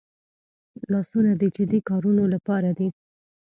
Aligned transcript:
لاسونه 0.91 1.31
د 1.41 1.43
جدي 1.55 1.79
کارونو 1.89 2.23
لپاره 2.33 2.69
دي 2.77 2.87